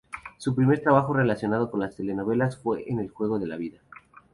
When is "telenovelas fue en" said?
1.95-2.97